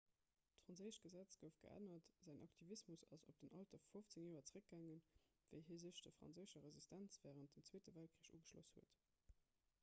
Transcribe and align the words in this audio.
d'franséischt 0.59 1.01
gesetz 1.07 1.33
gouf 1.41 1.59
geännert 1.65 2.15
säin 2.23 2.39
aktivismus 2.45 3.03
ass 3.17 3.27
op 3.33 3.37
den 3.43 3.53
alter 3.59 3.81
vu 3.83 3.91
15 3.97 4.25
joer 4.31 4.49
zeréckgaangen 4.53 5.03
wéi 5.53 5.63
hie 5.69 5.79
sech 5.85 6.03
der 6.07 6.17
franséischer 6.21 6.67
resistenz 6.67 7.21
wärend 7.29 7.55
dem 7.59 7.69
zweete 7.71 7.97
weltkrich 8.01 8.35
ugeschloss 8.41 8.75
huet 8.81 8.99